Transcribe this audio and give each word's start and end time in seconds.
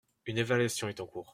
Une 0.25 0.39
évaluation 0.39 0.87
est 0.89 0.99
en 0.99 1.05
cours. 1.05 1.29